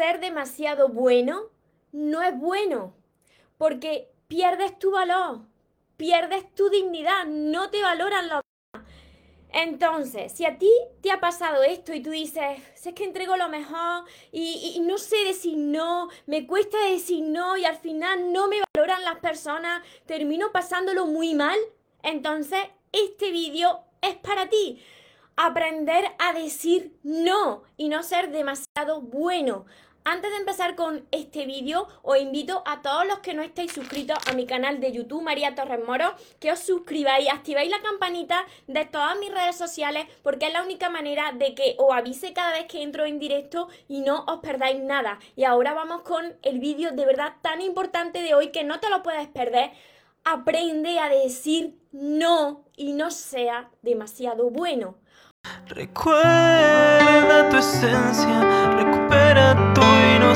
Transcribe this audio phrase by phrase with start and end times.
[0.00, 1.50] ser demasiado bueno
[1.92, 2.94] no es bueno,
[3.58, 5.40] porque pierdes tu valor,
[5.98, 8.40] pierdes tu dignidad, no te valoran los
[9.52, 10.70] entonces, si a ti
[11.02, 14.96] te ha pasado esto y tú dices, sé que entrego lo mejor y, y, no
[14.96, 19.82] sé decir no, me cuesta decir no y al final no me valoran las personas,
[20.06, 21.58] termino pasándolo muy mal,
[22.04, 22.60] entonces
[22.92, 24.80] este vídeo es para ti
[25.36, 29.64] aprender a decir no y no ser demasiado bueno.
[30.04, 34.16] Antes de empezar con este vídeo, os invito a todos los que no estéis suscritos
[34.26, 38.86] a mi canal de YouTube, María Torres Moro, que os suscribáis, activéis la campanita de
[38.86, 42.64] todas mis redes sociales, porque es la única manera de que os avise cada vez
[42.64, 45.18] que entro en directo y no os perdáis nada.
[45.36, 48.88] Y ahora vamos con el vídeo de verdad tan importante de hoy que no te
[48.88, 49.70] lo puedes perder.
[50.24, 54.96] Aprende a decir no y no sea demasiado bueno.
[55.66, 58.89] Recuerda tu esencia,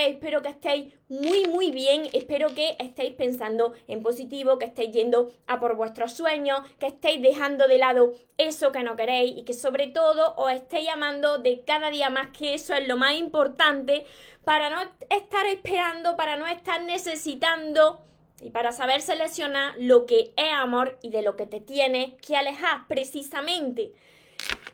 [0.00, 4.92] soñadores, espero que estéis muy muy bien, espero que estéis pensando en positivo, que estéis
[4.92, 9.42] yendo a por vuestros sueños, que estéis dejando de lado eso que no queréis y
[9.44, 13.14] que sobre todo os estéis amando de cada día más, que eso es lo más
[13.14, 14.06] importante
[14.44, 18.00] para no estar esperando, para no estar necesitando
[18.42, 22.36] y para saber seleccionar lo que es amor y de lo que te tiene que
[22.36, 23.92] alejar precisamente.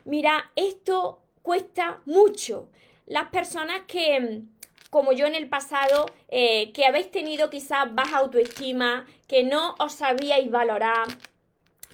[0.05, 2.69] Mira, esto cuesta mucho.
[3.07, 4.43] Las personas que,
[4.89, 9.93] como yo en el pasado, eh, que habéis tenido quizás baja autoestima, que no os
[9.93, 11.07] sabíais valorar,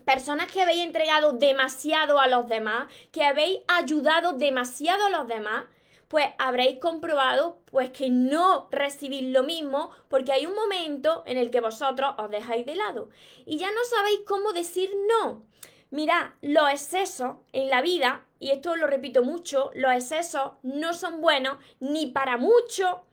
[0.06, 5.66] personas que habéis entregado demasiado a los demás, que habéis ayudado demasiado a los demás,
[6.14, 11.50] pues habréis comprobado pues que no recibís lo mismo porque hay un momento en el
[11.50, 13.10] que vosotros os dejáis de lado
[13.48, 15.44] y ya no sabéis cómo decir no.
[15.94, 21.22] Mira, los excesos en la vida, y esto lo repito mucho, los excesos no son
[21.22, 23.04] buenos ni para mucho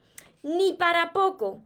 [0.41, 1.61] ni para poco,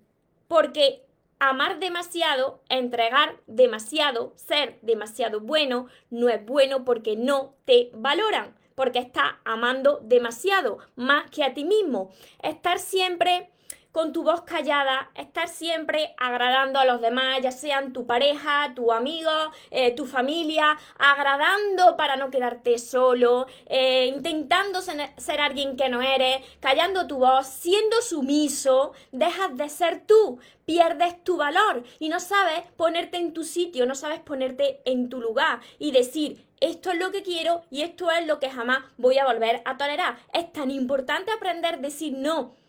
[0.50, 1.06] porque
[1.40, 9.00] amar demasiado, entregar demasiado, ser demasiado bueno, no es bueno porque no te valoran, porque
[9.00, 12.12] estás amando demasiado, más que a ti mismo.
[12.44, 13.52] Estar siempre
[13.96, 18.92] con tu voz callada, estar siempre agradando a los demás, ya sean tu pareja, tu
[18.92, 19.32] amigo,
[19.72, 26.42] eh, tu familia, agradando para no quedarte solo, eh, intentando ser, alguien que no eres,
[26.60, 32.64] callando tu voz, siendo sumiso, dejas de ser tú, pierdes tu valor y no sabes
[32.76, 37.12] ponerte en tu sitio, no sabes ponerte en tu lugar y decir, esto es lo
[37.12, 40.18] que quiero y esto es lo que jamás voy a volver a tolerar.
[40.34, 42.65] Es tan importante aprender a decir no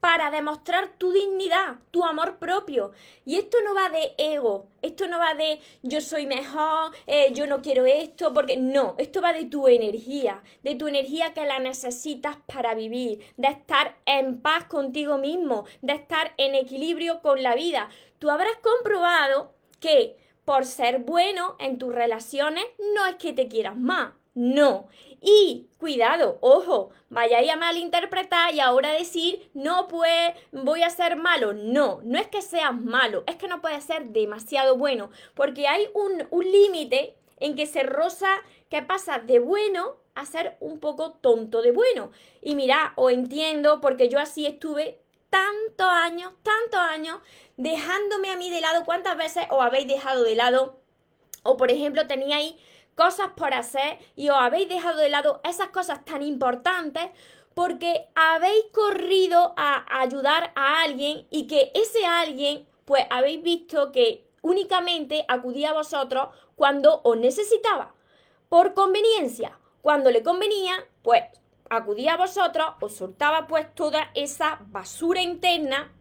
[0.00, 2.92] para demostrar tu dignidad, tu amor propio.
[3.24, 7.46] Y esto no va de ego, esto no va de yo soy mejor, eh, yo
[7.46, 11.58] no quiero esto, porque no, esto va de tu energía, de tu energía que la
[11.58, 17.54] necesitas para vivir, de estar en paz contigo mismo, de estar en equilibrio con la
[17.54, 17.88] vida.
[18.18, 22.64] Tú habrás comprobado que por ser bueno en tus relaciones
[22.94, 24.88] no es que te quieras más, no.
[25.20, 31.54] Y cuidado, ojo, vayáis a malinterpretar y ahora decir, no, pues voy a ser malo.
[31.54, 35.88] No, no es que seas malo, es que no puedes ser demasiado bueno, porque hay
[35.94, 38.28] un, un límite en que se roza
[38.68, 42.10] que pasa de bueno a ser un poco tonto de bueno.
[42.42, 47.20] Y mira, os entiendo, porque yo así estuve tantos años, tantos años,
[47.56, 48.84] dejándome a mí de lado.
[48.84, 50.78] ¿Cuántas veces os habéis dejado de lado?
[51.42, 52.54] O por ejemplo, teníais
[52.96, 57.10] cosas por hacer y os habéis dejado de lado esas cosas tan importantes
[57.54, 64.26] porque habéis corrido a ayudar a alguien y que ese alguien pues habéis visto que
[64.42, 67.94] únicamente acudía a vosotros cuando os necesitaba.
[68.48, 71.24] Por conveniencia, cuando le convenía, pues
[71.68, 75.92] acudía a vosotros, os soltaba pues toda esa basura interna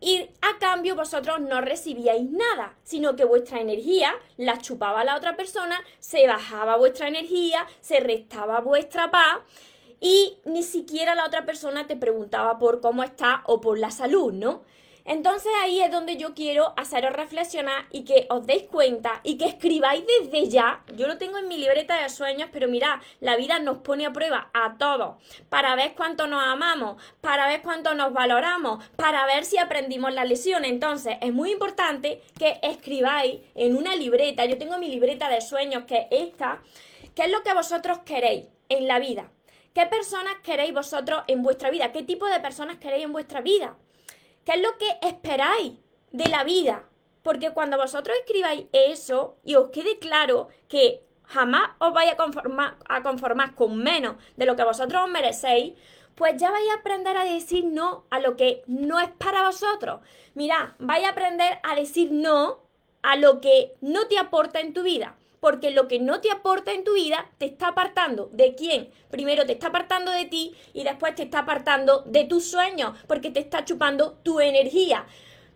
[0.00, 5.36] y a cambio vosotros no recibíais nada, sino que vuestra energía la chupaba la otra
[5.36, 9.38] persona, se bajaba vuestra energía, se restaba vuestra paz
[10.00, 14.32] y ni siquiera la otra persona te preguntaba por cómo está o por la salud,
[14.32, 14.62] ¿no?
[15.08, 19.46] Entonces ahí es donde yo quiero haceros reflexionar y que os deis cuenta y que
[19.46, 20.84] escribáis desde ya.
[20.96, 24.12] Yo lo tengo en mi libreta de sueños, pero mirad, la vida nos pone a
[24.12, 25.16] prueba a todos
[25.48, 30.26] para ver cuánto nos amamos, para ver cuánto nos valoramos, para ver si aprendimos la
[30.26, 30.66] lección.
[30.66, 34.44] Entonces es muy importante que escribáis en una libreta.
[34.44, 36.60] Yo tengo mi libreta de sueños que es esta.
[37.14, 39.30] ¿Qué es lo que vosotros queréis en la vida?
[39.72, 41.92] ¿Qué personas queréis vosotros en vuestra vida?
[41.92, 43.74] ¿Qué tipo de personas queréis en vuestra vida?
[44.48, 45.74] ¿Qué es lo que esperáis
[46.10, 46.88] de la vida?
[47.22, 52.78] Porque cuando vosotros escribáis eso y os quede claro que jamás os vais a conformar,
[52.88, 55.74] a conformar con menos de lo que vosotros os merecéis,
[56.14, 60.00] pues ya vais a aprender a decir no a lo que no es para vosotros.
[60.32, 62.60] Mirad, vais a aprender a decir no
[63.02, 66.72] a lo que no te aporta en tu vida porque lo que no te aporta
[66.72, 68.90] en tu vida te está apartando de quién.
[69.10, 73.30] Primero te está apartando de ti y después te está apartando de tus sueños, porque
[73.30, 75.06] te está chupando tu energía.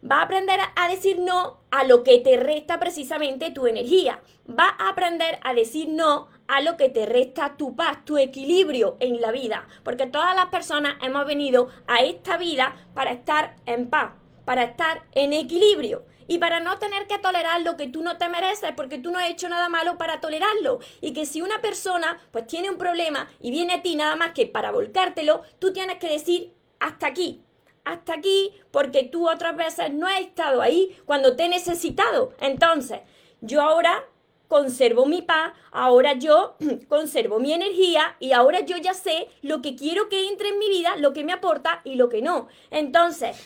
[0.05, 4.21] Va a aprender a decir no a lo que te resta precisamente tu energía.
[4.49, 8.97] Va a aprender a decir no a lo que te resta tu paz, tu equilibrio
[8.99, 9.69] en la vida.
[9.85, 14.13] Porque todas las personas hemos venido a esta vida para estar en paz,
[14.45, 18.27] para estar en equilibrio y para no tener que tolerar lo que tú no te
[18.31, 22.19] mereces porque tú no has hecho nada malo para tolerarlo y que si una persona
[22.31, 25.99] pues tiene un problema y viene a ti nada más que para volcártelo, tú tienes
[25.99, 27.43] que decir hasta aquí,
[27.85, 32.33] hasta aquí porque tú otras veces no has estado ahí cuando te he necesitado.
[32.41, 33.01] Entonces,
[33.43, 34.03] yo ahora
[34.49, 36.57] conservo mi paz, ahora yo
[36.89, 40.71] conservo mi energía y ahora yo ya sé lo que quiero que entre en mi
[40.71, 42.49] vida, lo que me aporta y lo que no.
[42.71, 43.37] Entonces,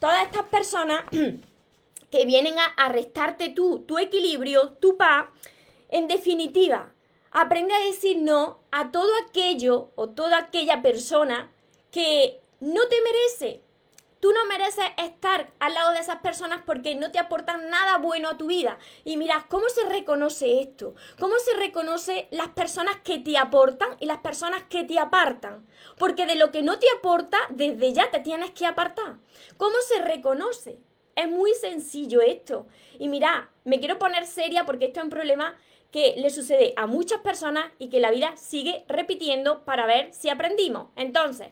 [0.00, 1.04] todas estas personas
[2.14, 5.26] que vienen a arrestarte tú, tu equilibrio, tu paz.
[5.88, 6.94] En definitiva,
[7.32, 11.50] aprende a decir no a todo aquello o toda aquella persona
[11.90, 13.62] que no te merece.
[14.20, 18.28] Tú no mereces estar al lado de esas personas porque no te aportan nada bueno
[18.28, 18.78] a tu vida.
[19.04, 20.94] Y mira, ¿cómo se reconoce esto?
[21.18, 25.66] ¿Cómo se reconoce las personas que te aportan y las personas que te apartan?
[25.98, 29.16] Porque de lo que no te aporta, desde ya te tienes que apartar.
[29.56, 30.78] ¿Cómo se reconoce?
[31.16, 32.66] Es muy sencillo esto.
[32.98, 35.56] Y mira, me quiero poner seria porque esto es un problema
[35.90, 40.28] que le sucede a muchas personas y que la vida sigue repitiendo para ver si
[40.28, 40.88] aprendimos.
[40.96, 41.48] Entonces,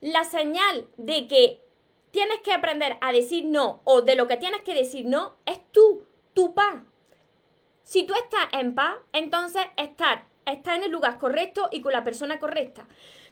[0.00, 1.60] la señal de que
[2.10, 5.60] tienes que aprender a decir no o de lo que tienes que decir no es
[5.72, 6.82] tú, tu paz.
[7.82, 12.04] Si tú estás en paz, entonces estar, está en el lugar correcto y con la
[12.04, 12.86] persona correcta.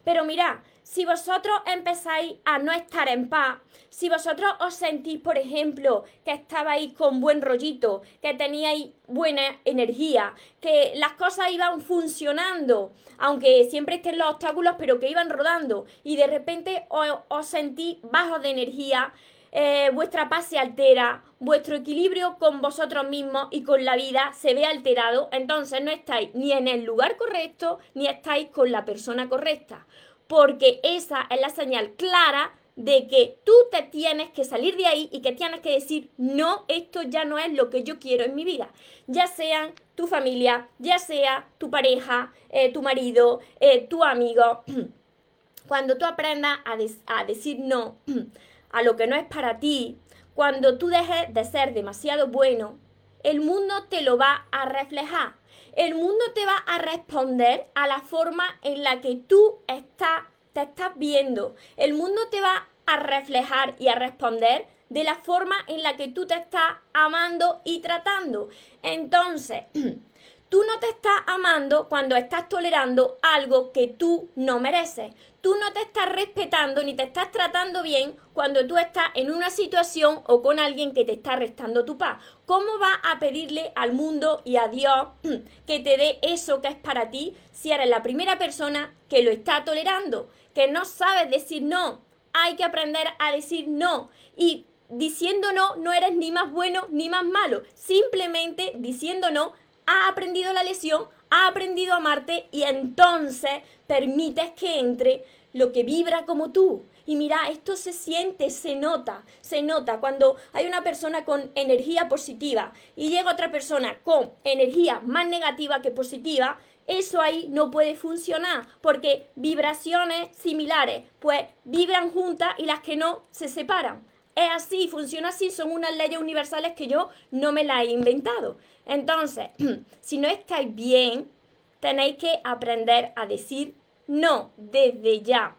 [0.05, 3.59] Pero mira, si vosotros empezáis a no estar en paz,
[3.91, 10.35] si vosotros os sentís, por ejemplo, que estabais con buen rollito, que teníais buena energía,
[10.61, 16.17] que las cosas iban funcionando, aunque siempre estén los obstáculos, pero que iban rodando, y
[16.17, 19.13] de repente os, sentís bajos de energía,
[19.53, 24.55] eh, vuestra paz se altera, vuestro equilibrio con vosotros mismos y con la vida se
[24.55, 29.29] ve alterado, entonces no estáis ni en el lugar correcto ni estáis con la persona
[29.29, 29.87] correcta
[30.31, 35.09] porque esa es la señal clara de que tú te tienes que salir de ahí
[35.11, 38.37] y que tienes que decir, no, esto ya no es lo que yo quiero en
[38.37, 38.71] mi vida.
[39.09, 44.62] Ya sean tu familia, ya sea tu pareja, eh, tu marido, eh, tu amigo.
[45.67, 46.79] Cuando tú aprendas a,
[47.19, 47.97] a decir no
[48.71, 49.99] a lo que no es para ti,
[50.37, 52.79] cuando tú dejes de ser demasiado bueno,
[53.25, 55.40] el mundo te lo va a reflejar
[55.76, 60.62] el mundo te va a responder a la forma en la que tú estás, te
[60.62, 61.55] estás viendo.
[61.76, 66.08] El mundo te va a reflejar y a responder de la forma en la que
[66.08, 68.48] tú te estás amando y tratando.
[68.82, 69.65] Entonces,
[70.51, 75.73] tú no te estás amando cuando estás tolerando algo que tú no mereces tú no
[75.73, 80.43] te estás respetando ni te estás tratando bien cuando tú estás en una situación o
[80.43, 82.23] con alguien que te está restando tu paz.
[82.47, 85.09] ¿Cómo vas a pedirle al mundo y a Dios
[85.67, 89.31] que te dé eso que es para ti si eres la primera persona que lo
[89.31, 90.29] está tolerando?
[90.55, 92.01] Que no sabes decir no.
[92.33, 94.11] Hay que aprender a decir no.
[94.37, 97.63] Y diciendo no, no eres ni más bueno ni más malo.
[97.75, 99.53] Simplemente diciendo no,
[99.91, 103.51] has aprendido la lección, ha aprendido a amarte y entonces
[103.89, 106.85] permites que entre lo que vibra como tú.
[107.06, 112.09] Y mira, esto se siente, se nota, se nota cuando hay una persona con energía
[112.09, 117.97] positiva y llega otra persona con energía más negativa que positiva, eso ahí no puede
[117.97, 124.05] funcionar porque vibraciones similares pues vibran juntas y las que no se separan.
[124.41, 128.56] Es así, funciona así, son unas leyes universales que yo no me las he inventado.
[128.87, 129.51] Entonces,
[130.01, 131.31] si no estáis bien,
[131.79, 133.75] tenéis que aprender a decir
[134.06, 135.56] no desde ya.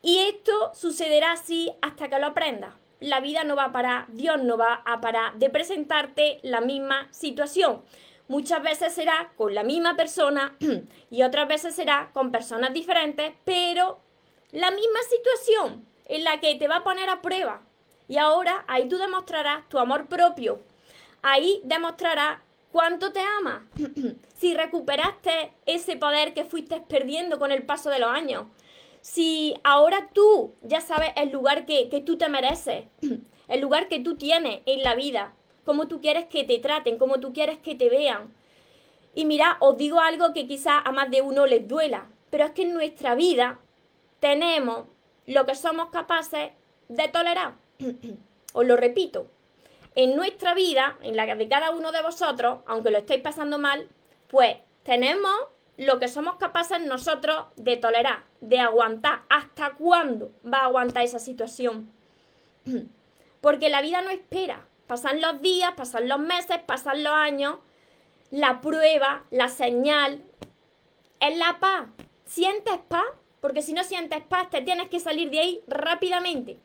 [0.00, 2.74] Y esto sucederá así hasta que lo aprendas.
[3.00, 7.08] la vida no va a parar, Dios no va a parar de presentarte la misma
[7.10, 7.82] situación.
[8.28, 10.56] Muchas veces será con la misma persona
[11.10, 13.98] y otras veces será con personas diferentes, pero
[14.52, 17.62] la misma situación en la que te va a poner a prueba.
[18.12, 20.60] Y ahora ahí tú demostrarás tu amor propio.
[21.22, 22.40] Ahí demostrarás
[22.70, 23.62] cuánto te amas.
[24.36, 28.48] si recuperaste ese poder que fuiste perdiendo con el paso de los años.
[29.00, 32.84] Si ahora tú ya sabes el lugar que, que tú te mereces,
[33.48, 35.32] el lugar que tú tienes en la vida,
[35.64, 38.34] cómo tú quieres que te traten, cómo tú quieres que te vean.
[39.14, 42.50] Y mira, os digo algo que quizá a más de uno les duela, pero es
[42.50, 43.58] que en nuestra vida
[44.20, 44.84] tenemos
[45.24, 46.50] lo que somos capaces
[46.90, 47.61] de tolerar.
[48.52, 49.28] os lo repito,
[49.94, 53.88] en nuestra vida, en la de cada uno de vosotros, aunque lo estéis pasando mal,
[54.28, 55.32] pues tenemos
[55.76, 59.22] lo que somos capaces nosotros de tolerar, de aguantar.
[59.28, 61.90] ¿Hasta cuándo va a aguantar esa situación?
[63.40, 64.66] Porque la vida no espera.
[64.86, 67.58] Pasan los días, pasan los meses, pasan los años.
[68.30, 70.22] La prueba, la señal,
[71.20, 71.86] es la paz.
[72.24, 73.04] ¿Sientes paz?
[73.40, 76.58] Porque si no sientes paz, te tienes que salir de ahí rápidamente.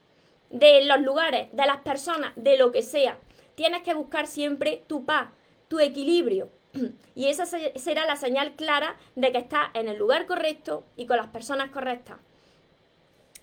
[0.49, 3.17] De los lugares, de las personas, de lo que sea.
[3.55, 5.29] Tienes que buscar siempre tu paz,
[5.67, 6.49] tu equilibrio.
[7.15, 11.17] Y esa será la señal clara de que estás en el lugar correcto y con
[11.17, 12.17] las personas correctas.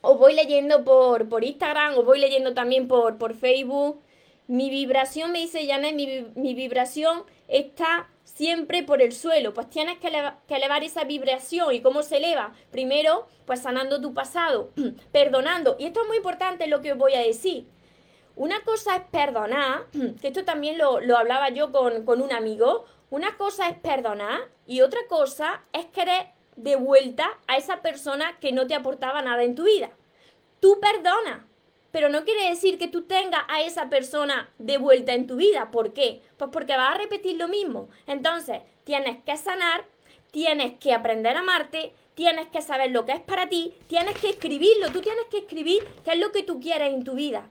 [0.00, 4.00] Os voy leyendo por, por Instagram, os voy leyendo también por, por Facebook.
[4.46, 9.54] Mi vibración, me dice Janet, mi, mi vibración está siempre por el suelo.
[9.54, 11.73] Pues tienes que, elevar esa vibración.
[11.73, 12.52] ¿Y cómo se eleva?
[12.71, 14.71] Primero, pues sanando tu pasado,
[15.12, 15.76] perdonando.
[15.78, 17.66] Y esto es muy importante lo que os voy a decir.
[18.37, 19.87] Una cosa es perdonar,
[20.21, 22.85] que esto también lo, lo hablaba yo con, con un amigo.
[23.11, 28.52] Una cosa es perdonar y otra cosa es querer de vuelta a esa persona que
[28.52, 29.90] no te aportaba nada en tu vida.
[30.61, 31.47] Tú perdona,
[31.94, 35.70] pero no quiere decir que tú tengas a esa persona de vuelta en tu vida.
[35.70, 36.22] ¿Por qué?
[36.36, 37.88] Pues porque vas a repetir lo mismo.
[38.08, 39.84] Entonces, tienes que sanar,
[40.32, 44.30] tienes que aprender a amarte, tienes que saber lo que es para ti, tienes que
[44.30, 47.48] escribirlo, tú tienes que escribir qué es lo que tú quieres en tu vida.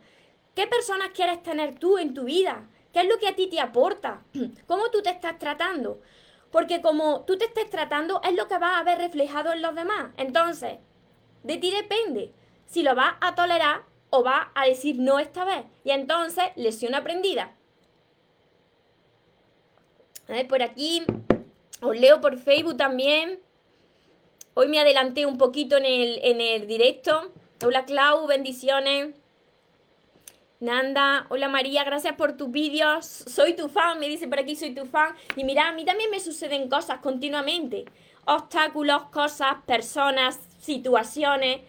[0.53, 2.67] ¿Qué personas quieres tener tú en tu vida?
[2.91, 4.23] ¿Qué es lo que a ti te aporta?
[4.67, 6.01] ¿Cómo tú te estás tratando?
[6.51, 9.73] Porque como tú te estés tratando es lo que vas a ver reflejado en los
[9.73, 10.11] demás.
[10.17, 10.79] Entonces,
[11.43, 12.33] de ti depende
[12.65, 15.65] si lo vas a tolerar o vas a decir no esta vez.
[15.83, 17.55] Y entonces, lesión aprendida.
[20.29, 21.03] A ver, por aquí
[21.81, 23.39] os leo por Facebook también.
[24.53, 27.31] Hoy me adelanté un poquito en el, en el directo.
[27.65, 29.15] Hola Clau, bendiciones.
[30.59, 33.07] Nanda, hola María, gracias por tus vídeos.
[33.07, 35.15] Soy tu fan, me dice por aquí, soy tu fan.
[35.35, 37.85] Y mira, a mí también me suceden cosas continuamente.
[38.25, 41.61] Obstáculos, cosas, personas, situaciones.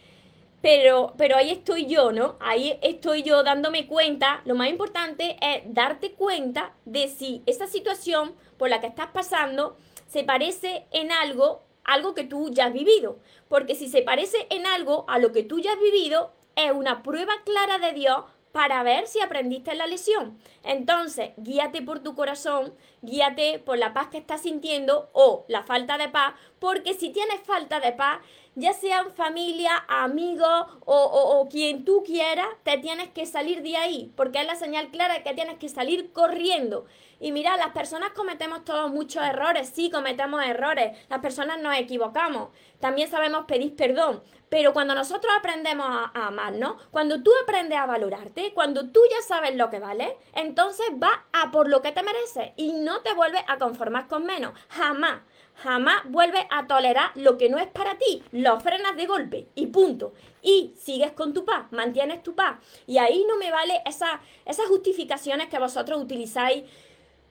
[0.65, 2.37] Pero, pero ahí estoy yo, ¿no?
[2.41, 4.41] Ahí estoy yo dándome cuenta.
[4.47, 9.77] Lo más importante es darte cuenta de si esa situación por la que estás pasando
[10.07, 13.19] se parece en algo, algo que tú ya has vivido.
[13.51, 17.03] Porque si se parece en algo a lo que tú ya has vivido, es una
[17.03, 20.39] prueba clara de Dios para ver si aprendiste la lección.
[20.63, 25.99] Entonces, guíate por tu corazón, guíate por la paz que estás sintiendo o la falta
[25.99, 28.21] de paz, porque si tienes falta de paz,
[28.57, 34.41] ya sean familia, amigos o, quien tú quieras, te tienes que salir de ahí, porque
[34.41, 36.87] es la señal clara que tienes que salir corriendo.
[37.21, 42.51] Y mira, las personas cometemos todos muchos errores, sí cometemos errores, las personas nos equivocamos,
[42.81, 47.87] también sabemos pedir perdón, pero cuando nosotros aprendemos a, a amarnos, cuando tú aprendes a
[47.87, 52.03] valorarte, cuando tú ya sabes lo que vale, entonces va a por lo que te
[52.03, 54.53] mereces y no te vuelves a conformar con menos.
[54.69, 55.23] Jamás,
[55.57, 58.23] jamás vuelves a tolerar lo que no es para ti.
[58.33, 60.13] Lo frenas de golpe y punto.
[60.43, 62.59] Y sigues con tu paz, mantienes tu paz.
[62.87, 66.65] Y ahí no me vale esa, esas justificaciones que vosotros utilizáis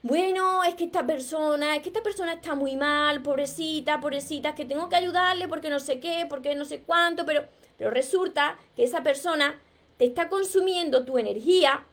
[0.05, 4.65] bueno, es que esta persona, es que esta persona está muy mal, pobrecita, pobrecita, que
[4.65, 7.45] tengo que ayudarle porque no sé qué, porque no sé cuánto, pero,
[7.77, 9.61] pero resulta que esa persona
[9.95, 11.85] te está consumiendo tu energía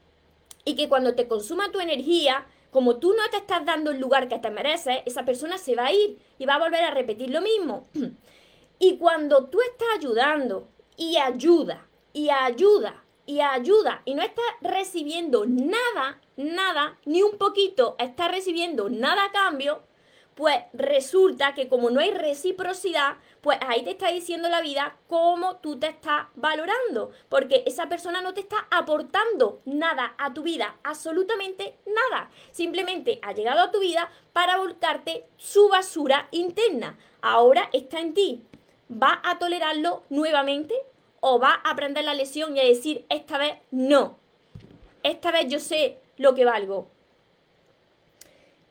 [0.65, 4.29] y que cuando te consuma tu energía, como tú no te estás dando el lugar
[4.29, 7.31] que te mereces, esa persona se va a ir y va a volver a repetir
[7.31, 7.89] lo mismo.
[8.83, 15.45] Y cuando tú estás ayudando y ayuda y ayuda y ayuda y no estás recibiendo
[15.45, 19.83] nada, nada, ni un poquito, estás recibiendo nada a cambio,
[20.35, 25.57] pues resulta que como no hay reciprocidad, pues ahí te está diciendo la vida cómo
[25.57, 30.77] tú te estás valorando, porque esa persona no te está aportando nada a tu vida,
[30.85, 32.31] absolutamente nada.
[32.51, 36.99] Simplemente ha llegado a tu vida para volcarte su basura interna.
[37.23, 38.45] Ahora está en ti.
[38.91, 40.75] ¿Va a tolerarlo nuevamente?
[41.21, 44.19] o va a aprender la lección y a decir esta vez no.
[45.03, 46.89] esta vez yo sé lo que valgo.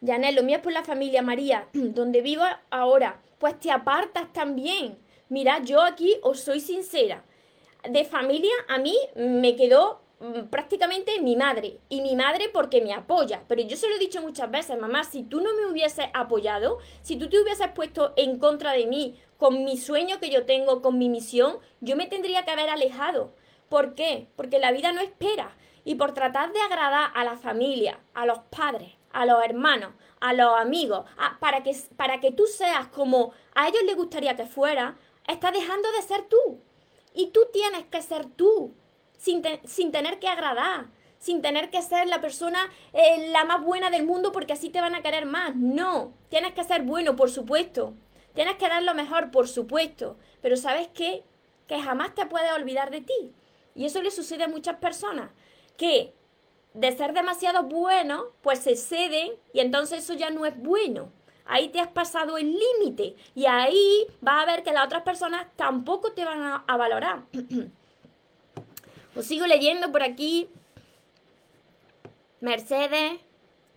[0.05, 4.99] Janet, lo mío es por la familia María, donde vivo ahora, pues te apartas también.
[5.29, 7.23] Mira, yo aquí os soy sincera.
[7.89, 11.79] De familia a mí me quedó mm, prácticamente mi madre.
[11.87, 13.43] Y mi madre porque me apoya.
[13.47, 16.79] Pero yo se lo he dicho muchas veces, mamá, si tú no me hubieses apoyado,
[17.01, 20.81] si tú te hubieses puesto en contra de mí, con mi sueño que yo tengo,
[20.81, 23.33] con mi misión, yo me tendría que haber alejado.
[23.69, 24.27] ¿Por qué?
[24.35, 25.55] Porque la vida no espera.
[25.85, 30.33] Y por tratar de agradar a la familia, a los padres, a los hermanos, a
[30.33, 31.05] los amigos,
[31.39, 34.97] para, que, para que tú seas como a ellos les gustaría que fuera,
[35.27, 36.61] estás dejando de ser tú.
[37.13, 38.73] Y tú tienes que ser tú,
[39.17, 40.87] sin, sin tener que agradar,
[41.17, 44.81] sin tener que ser la persona eh, la más buena del mundo porque así te
[44.81, 45.55] van a querer más.
[45.55, 47.93] No, tienes que ser bueno, por supuesto.
[48.33, 50.17] Tienes que dar lo mejor, por supuesto.
[50.41, 51.23] Pero ¿sabes qué?
[51.67, 53.33] Que jamás te puedes olvidar de ti.
[53.75, 55.31] Y eso le sucede a muchas personas.
[55.77, 56.13] Que
[56.73, 61.11] de ser demasiado bueno, pues se ceden y entonces eso ya no es bueno.
[61.45, 65.47] Ahí te has pasado el límite y ahí vas a ver que las otras personas
[65.55, 67.23] tampoco te van a, valorar.
[69.15, 70.47] Os sigo leyendo por aquí.
[72.39, 73.19] Mercedes,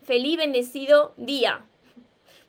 [0.03, 1.65] feliz, bendecido día.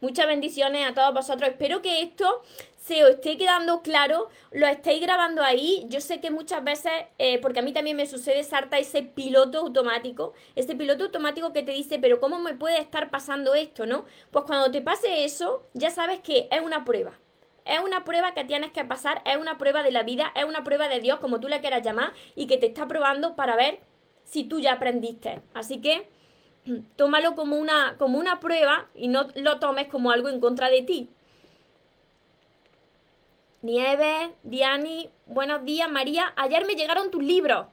[0.03, 1.50] Muchas bendiciones a todos vosotros.
[1.50, 2.41] Espero que esto
[2.75, 5.86] se os esté quedando claro, lo estáis grabando ahí.
[5.88, 9.60] Yo sé que muchas veces, eh, porque a mí también me sucede, salta ese piloto
[9.60, 14.03] automático, ese piloto automático que te dice, pero ¿cómo me puede estar pasando esto, no?
[14.29, 17.17] Pues cuando te pase eso, ya sabes que es una prueba.
[17.63, 20.65] Es una prueba que tienes que pasar, es una prueba de la vida, es una
[20.65, 23.79] prueba de Dios, como tú le quieras llamar, y que te está probando para ver
[24.25, 25.41] si tú ya aprendiste.
[25.53, 26.10] Así que
[26.96, 30.82] tómalo como una, como una prueba y no lo tomes como algo en contra de
[30.82, 31.10] ti.
[33.62, 36.34] Nieves, Diani, buenos días, María.
[36.36, 37.67] Ayer me llegaron tus libros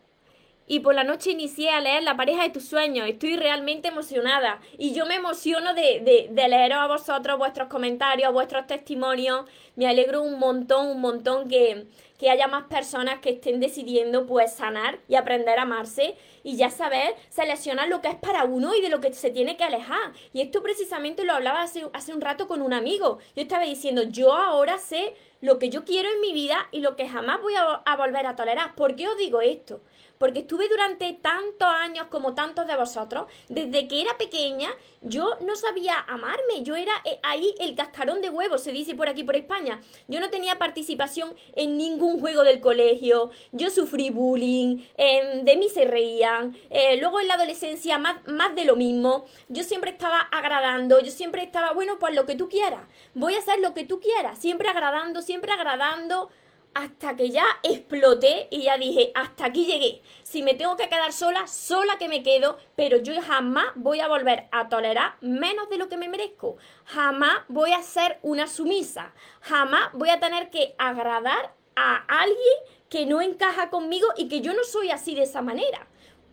[0.68, 3.09] y por la noche inicié a leer La pareja de tus sueños.
[3.09, 8.32] Estoy realmente emocionada y yo me emociono de, de, de leeros a vosotros vuestros comentarios,
[8.32, 9.47] vuestros testimonios.
[9.75, 11.87] Me alegro un montón, un montón que,
[12.21, 16.69] que haya más personas que estén decidiendo pues sanar y aprender a amarse y ya
[16.69, 20.13] saber seleccionar lo que es para uno y de lo que se tiene que alejar.
[20.35, 23.21] Y esto precisamente lo hablaba hace, hace un rato con un amigo.
[23.35, 26.95] Yo estaba diciendo, yo ahora sé lo que yo quiero en mi vida y lo
[26.95, 28.75] que jamás voy a, a volver a tolerar.
[28.75, 29.80] ¿Por qué os digo esto?
[30.21, 34.69] Porque estuve durante tantos años como tantos de vosotros, desde que era pequeña,
[35.00, 39.09] yo no sabía amarme, yo era eh, ahí el cascarón de huevos, se dice por
[39.09, 39.80] aquí por España.
[40.09, 45.71] Yo no tenía participación en ningún juego del colegio, yo sufrí bullying, em, de mí
[45.71, 50.21] se reían, eh, luego en la adolescencia más, más de lo mismo, yo siempre estaba
[50.21, 52.83] agradando, yo siempre estaba, bueno, pues lo que tú quieras,
[53.15, 56.28] voy a hacer lo que tú quieras, siempre agradando, siempre agradando
[56.75, 60.02] hasta que ya exploté y ya dije, hasta aquí llegué.
[60.23, 64.09] Si me tengo que quedar sola, sola que me quedo, pero yo jamás voy a
[64.09, 66.56] volver a tolerar menos de lo que me merezco.
[66.85, 69.13] Jamás voy a ser una sumisa.
[69.41, 72.56] Jamás voy a tener que agradar a alguien
[72.89, 75.87] que no encaja conmigo y que yo no soy así de esa manera.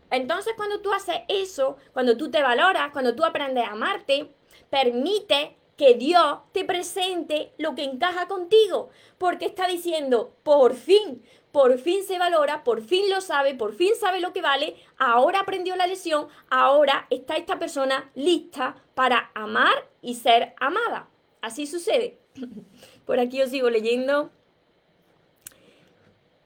[0.10, 4.34] Entonces cuando tú haces eso, cuando tú te valoras, cuando tú aprendes a amarte,
[4.69, 11.77] permite que Dios te presente lo que encaja contigo, porque está diciendo, por fin, por
[11.77, 15.75] fin se valora, por fin lo sabe, por fin sabe lo que vale, ahora aprendió
[15.75, 21.07] la lección, ahora está esta persona lista para amar y ser amada.
[21.41, 22.17] Así sucede.
[23.05, 24.31] Por aquí os sigo leyendo.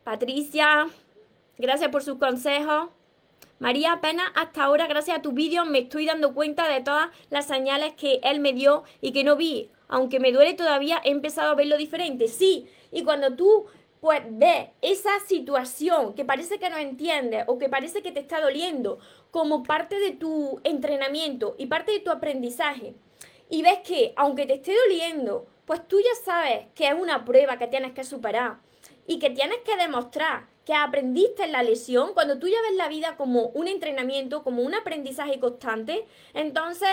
[0.03, 0.87] Patricia,
[1.57, 2.89] gracias por sus consejos.
[3.61, 7.45] María, apenas hasta ahora, gracias a tu vídeo, me estoy dando cuenta de todas las
[7.45, 9.69] señales que él me dio y que no vi.
[9.87, 12.27] Aunque me duele todavía, he empezado a verlo diferente.
[12.27, 13.67] Sí, y cuando tú
[13.99, 18.41] pues ves esa situación que parece que no entiendes o que parece que te está
[18.41, 18.97] doliendo
[19.29, 22.95] como parte de tu entrenamiento y parte de tu aprendizaje,
[23.47, 27.59] y ves que aunque te esté doliendo, pues tú ya sabes que es una prueba
[27.59, 28.57] que tienes que superar
[29.05, 32.87] y que tienes que demostrar que aprendiste en la lesión, cuando tú ya ves la
[32.87, 36.89] vida como un entrenamiento, como un aprendizaje constante, entonces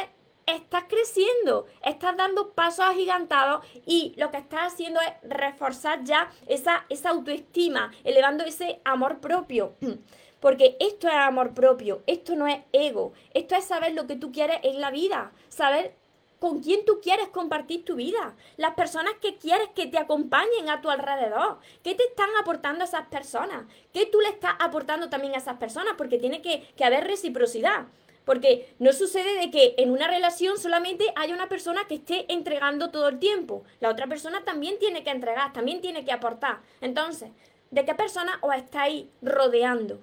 [0.47, 6.87] estás creciendo, estás dando pasos agigantados y lo que estás haciendo es reforzar ya esa,
[6.89, 9.75] esa autoestima, elevando ese amor propio.
[10.41, 14.31] Porque esto es amor propio, esto no es ego, esto es saber lo que tú
[14.31, 15.97] quieres en la vida, saber
[16.39, 20.81] con quién tú quieres compartir tu vida, las personas que quieres que te acompañen a
[20.81, 25.39] tu alrededor, qué te están aportando esas personas, qué tú le estás aportando también a
[25.39, 27.87] esas personas, porque tiene que, haber reciprocidad.
[28.25, 32.91] Porque no sucede de que en una relación solamente haya una persona que esté entregando
[32.91, 33.65] todo el tiempo.
[33.81, 36.61] La otra persona también tiene que entregar, también tiene que aportar.
[36.83, 37.31] Entonces,
[37.71, 39.99] ¿de qué persona os estáis rodeando?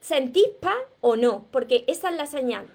[0.00, 1.46] ¿Sentís paz o no?
[1.50, 2.66] Porque esa es la señal.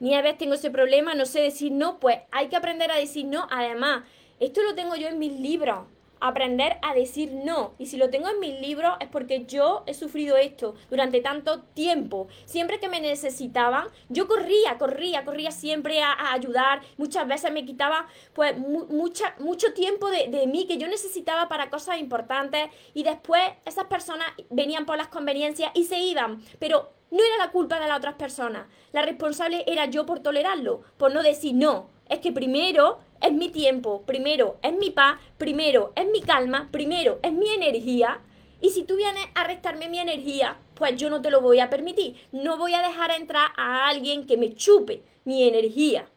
[0.00, 3.46] Nieves, tengo ese problema, no sé decir no, pues hay que aprender a decir no.
[3.50, 4.04] Además,
[4.40, 5.86] esto lo tengo yo en mis libros
[6.24, 7.74] aprender a decir no.
[7.78, 11.60] Y si lo tengo en mis libros es porque yo he sufrido esto durante tanto
[11.60, 12.28] tiempo.
[12.46, 16.80] Siempre que me necesitaban, yo corría, corría, corría siempre a, ayudar.
[16.96, 21.68] Muchas veces me quitaba pues mucha, mucho tiempo de, de mí que yo necesitaba para
[21.68, 22.70] cosas importantes.
[22.94, 26.42] Y después esas personas venían por las conveniencias y se iban.
[26.58, 28.66] Pero no era la culpa de las otras personas.
[28.92, 31.88] La responsable era yo por tolerarlo, por no decir no.
[32.08, 37.20] Es que primero es mi tiempo, primero es mi paz, primero es mi calma, primero
[37.22, 38.20] es mi energía.
[38.60, 41.70] Y si tú vienes a restarme mi energía, pues yo no te lo voy a
[41.70, 42.16] permitir.
[42.32, 46.08] No voy a dejar entrar a alguien que me chupe mi energía,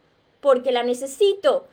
[0.42, 1.68] porque la necesito,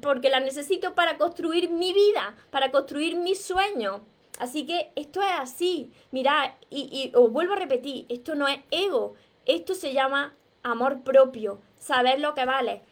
[0.00, 4.00] porque la necesito para construir mi vida, para construir mis sueños.
[4.38, 5.92] Así que esto es así.
[6.10, 9.14] Mirad, y, y os vuelvo a repetir, esto no es ego,
[9.46, 12.82] esto se llama amor propio, saber lo que vale,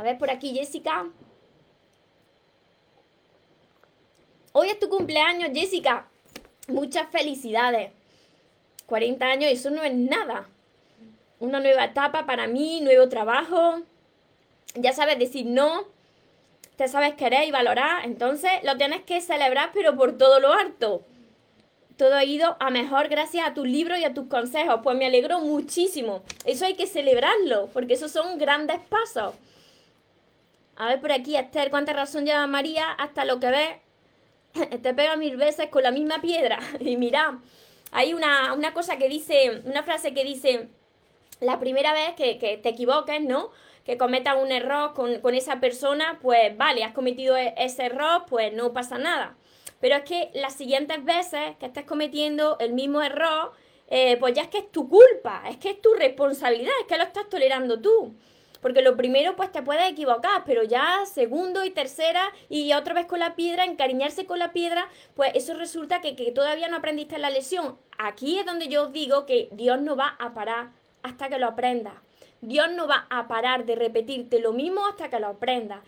[0.00, 1.10] a ver por aquí, Jessica.
[4.52, 6.08] Hoy es tu cumpleaños, Jessica.
[6.68, 7.92] Muchas felicidades.
[8.86, 10.48] 40 años, eso no es nada.
[11.38, 13.82] Una nueva etapa para mí, nuevo trabajo.
[14.74, 15.84] Ya sabes decir no.
[16.80, 18.06] Te sabes querer y valorar.
[18.06, 21.02] Entonces lo tienes que celebrar, pero por todo lo alto.
[21.98, 24.80] Todo ha ido a mejor gracias a tus libros y a tus consejos.
[24.82, 26.22] Pues me alegro muchísimo.
[26.46, 29.34] Eso hay que celebrarlo, porque esos son grandes pasos.
[30.76, 32.92] A ver por aquí, Esther, ¿cuánta razón lleva María?
[32.92, 33.80] Hasta lo que ve,
[34.78, 36.60] te pega mil veces con la misma piedra.
[36.80, 37.40] Y mira,
[37.92, 40.68] hay una, cosa que dice, una frase que dice,
[41.40, 43.50] la primera vez que, te equivoques, ¿no?
[43.90, 48.52] Que cometas un error con, esa persona, pues vale, has cometido e, ese error, pues
[48.52, 49.36] no pasa nada.
[49.80, 53.50] Pero es que las siguientes veces que estés cometiendo el mismo error,
[53.88, 56.98] eh, pues ya es que es tu culpa, es que es tu responsabilidad, es que
[56.98, 58.14] lo estás tolerando tú.
[58.62, 63.06] Porque lo primero, pues te puedes equivocar, pero ya segundo y tercera y otra vez
[63.06, 67.18] con la piedra, encariñarse con la piedra, pues eso resulta que, que todavía no aprendiste
[67.18, 67.76] la lesión.
[67.98, 70.70] Aquí es donde yo os digo que Dios no va a parar
[71.02, 71.94] hasta que lo aprendas.
[72.42, 75.80] Dios no va a parar de repetirte lo mismo hasta que lo aprendas.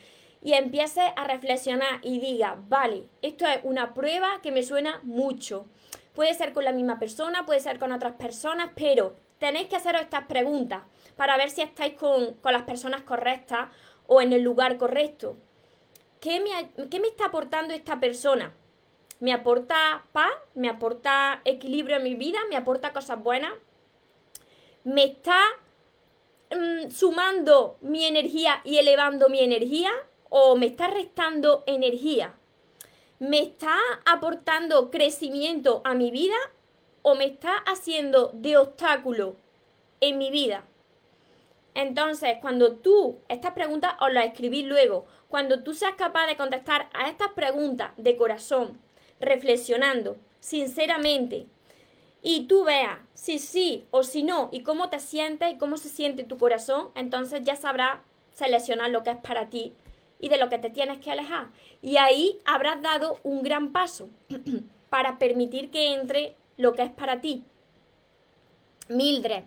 [0.43, 5.67] Y empieces a reflexionar y diga, vale, esto es una prueba que me suena mucho.
[6.15, 10.03] Puede ser con la misma persona, puede ser con otras personas, pero tenéis que haceros
[10.03, 10.83] estas preguntas
[11.17, 13.69] para ver si estáis con, las personas correctas
[14.07, 15.37] o en el lugar correcto.
[16.21, 18.53] ¿Qué me, ¿Qué me está aportando esta persona?
[19.21, 20.33] ¿Me aporta paz?
[20.55, 22.41] ¿Me aporta equilibrio en mi vida?
[22.51, 23.53] ¿Me aporta cosas buenas?
[24.85, 25.39] ¿Me está
[26.55, 29.91] mm, sumando mi energía y elevando mi energía?
[30.29, 32.35] ¿O me está restando energía?
[33.19, 36.37] ¿Me está aportando crecimiento a mi vida?
[37.03, 39.37] ¿O me está haciendo de obstáculo
[40.01, 40.65] en mi vida?
[41.75, 46.91] Entonces, cuando tú, estas preguntas os las escribís luego, cuando tú seas capaz de contestar
[46.93, 48.79] a estas preguntas de corazón,
[49.21, 51.47] reflexionando, sinceramente,
[52.23, 55.89] y tú veas si sí o si no, y cómo te sientes y cómo se
[55.89, 57.99] siente tu corazón, entonces ya sabrás
[58.33, 59.75] seleccionar lo que es para ti
[60.21, 61.49] y de lo que te tienes que alejar.
[61.83, 64.09] Y ahí habrás dado un gran paso
[64.89, 67.45] para permitir que entre lo que es para ti.
[68.89, 69.45] Mildred,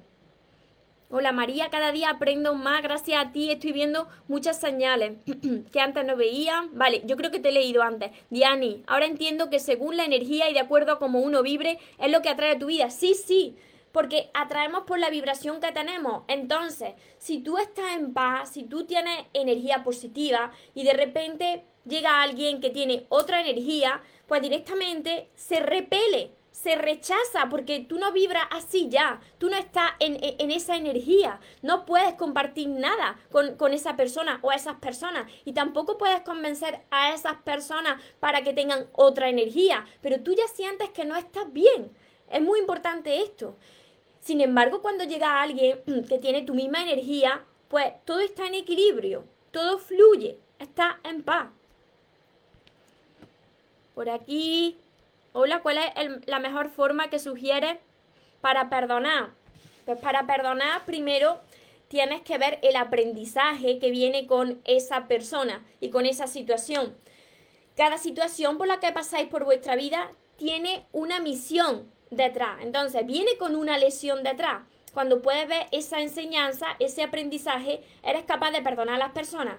[1.18, 5.14] Hola María, cada día aprendo más, gracias a ti estoy viendo muchas señales
[5.72, 6.68] que antes no veía.
[6.74, 8.12] Vale, yo creo que te he leído antes.
[8.30, 12.12] Diani, ahora entiendo que según la energía y de acuerdo a cómo uno vibre, es
[12.12, 12.90] lo que atrae a tu vida.
[12.90, 13.56] Sí, sí,
[13.94, 16.24] porque atraemos por la vibración que tenemos.
[16.28, 22.24] Entonces, si tú estás en paz, si tú tienes energía positiva y de repente llega
[22.24, 26.32] alguien que tiene otra energía, pues directamente se repele
[26.66, 30.18] se rechaza porque tú no vibras así ya, tú no estás en,
[30.50, 35.32] esa energía, no puedes compartir nada con, con, esa persona o esas personas.
[35.46, 40.48] Y tampoco puedes convencer a esas personas para que tengan otra energía, pero tú ya
[40.48, 41.92] sientes que no estás bien.
[42.32, 43.56] Es muy importante esto.
[44.20, 49.24] Sin embargo, cuando llega alguien que tiene tu misma energía, pues todo está en equilibrio,
[49.52, 51.48] todo fluye, está en paz.
[53.94, 54.80] Por aquí
[55.38, 57.82] Hola, ¿cuál es la mejor forma que sugiere
[58.40, 59.32] para perdonar?
[59.84, 61.42] Pues para perdonar, primero
[61.90, 66.96] tienes que ver el aprendizaje que viene con esa persona y con esa situación.
[67.76, 72.62] Cada situación por la que pasáis por vuestra vida tiene una misión detrás.
[72.62, 74.64] Entonces, viene con una lesión detrás.
[74.94, 79.58] Cuando puedes ver esa enseñanza, ese aprendizaje, eres capaz de perdonar a las personas.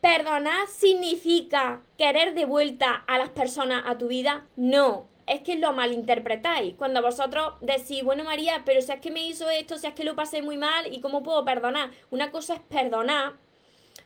[0.00, 4.46] Perdonar significa querer de vuelta a las personas a tu vida.
[4.56, 5.08] No.
[5.26, 6.74] es que lo malinterpretáis.
[6.76, 10.04] Cuando vosotros decís, bueno María, pero si es que me hizo esto, si es que
[10.04, 11.90] lo pasé muy mal, ¿y cómo puedo perdonar?
[12.10, 13.34] Una cosa es perdonar,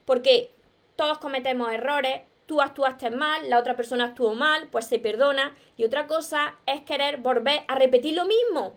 [0.04, 0.50] porque
[0.96, 5.54] todos cometemos errores, tú actuaste mal, la otra persona actuó mal, pues se perdona.
[5.76, 8.76] Y otra cosa es querer volver a repetir lo mismo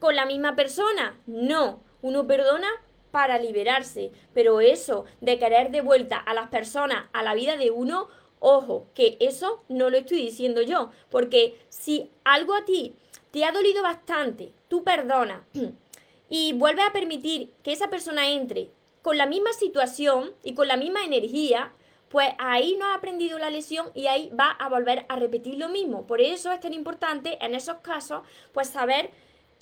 [0.00, 1.16] con la misma persona.
[1.26, 2.68] No, uno perdona
[3.14, 7.70] para liberarse, pero eso de querer de vuelta a las personas, a la vida de
[7.70, 8.08] uno,
[8.40, 12.96] ojo, que eso no lo estoy diciendo yo, porque si algo a ti
[13.30, 15.42] te ha dolido bastante, tú perdonas
[16.28, 20.76] y vuelves a permitir que esa persona entre con la misma situación y con la
[20.76, 21.72] misma energía,
[22.08, 25.68] pues ahí no ha aprendido la lesión y ahí va a volver a repetir lo
[25.68, 26.04] mismo.
[26.04, 28.22] Por eso es tan importante en esos casos,
[28.52, 29.10] pues saber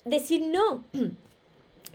[0.05, 0.85] decir no.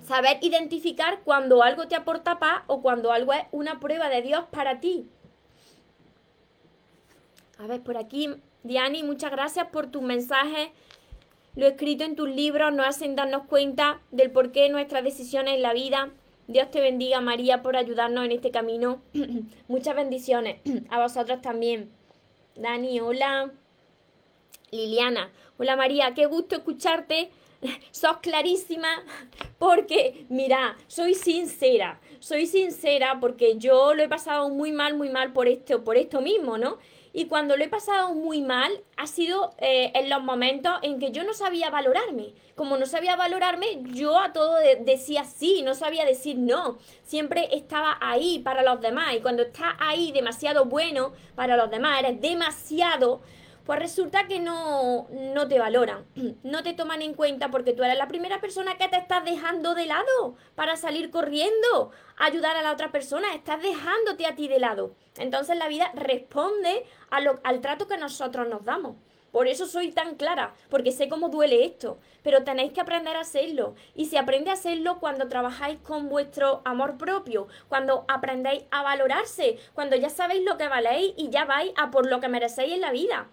[0.08, 4.44] Saber identificar cuando algo te aporta paz o cuando algo es una prueba de Dios
[4.50, 5.06] para ti.
[7.58, 8.30] A ver, por aquí,
[8.62, 10.70] Diani, muchas gracias por tus mensajes.
[11.54, 15.62] Lo escrito en tus libros nos hacen darnos cuenta del porqué de nuestras decisiones en
[15.62, 16.10] la vida
[16.48, 19.02] Dios te bendiga, María, por ayudarnos en este camino.
[19.68, 20.60] Muchas bendiciones.
[20.88, 21.90] A vosotros también.
[22.56, 23.52] Dani, hola.
[24.70, 27.30] Liliana, hola María, qué gusto escucharte.
[27.90, 28.88] Sos clarísima
[29.58, 32.00] porque, mira, soy sincera.
[32.20, 36.20] Soy sincera porque yo lo he pasado muy mal, muy mal por esto, por esto
[36.20, 36.78] mismo, ¿no?
[37.12, 41.10] Y cuando lo he pasado muy mal, ha sido eh, en los momentos en que
[41.10, 42.34] yo no sabía valorarme.
[42.54, 46.78] Como no sabía valorarme, yo a todo decía sí, no sabía decir no.
[47.02, 49.14] Siempre estaba ahí para los demás.
[49.16, 53.20] Y cuando estás ahí demasiado bueno para los demás, eres demasiado
[53.68, 56.06] pues resulta que no, no te valoran,
[56.42, 59.74] no te toman en cuenta porque tú eres la primera persona que te estás dejando
[59.74, 64.58] de lado para salir corriendo, ayudar a la otra persona, estás dejándote a ti de
[64.58, 64.94] lado.
[65.18, 68.96] Entonces la vida responde al trato que nosotros nos damos.
[69.32, 73.20] Por eso soy tan clara, porque sé cómo duele esto, pero tenéis que aprender a
[73.20, 73.74] hacerlo.
[73.94, 79.58] Y se aprende a hacerlo cuando trabajáis con vuestro amor propio, cuando aprendéis a valorarse,
[79.74, 82.80] cuando ya sabéis lo que valéis y ya vais a por lo que merecéis en
[82.80, 83.28] la vida.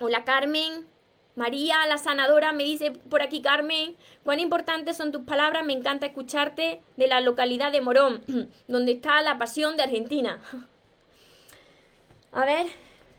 [0.00, 0.86] Hola Carmen.
[1.34, 6.04] María, la sanadora, me dice por aquí Carmen, cuán importantes son tus palabras, me encanta
[6.04, 8.22] escucharte de la localidad de Morón,
[8.68, 10.42] donde está la pasión de Argentina.
[12.32, 12.66] A ver,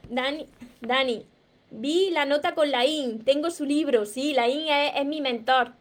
[0.09, 0.47] Dani,
[0.81, 1.25] Dani,
[1.71, 5.73] vi la nota con Laín, tengo su libro, sí, Laín es, es mi mentor.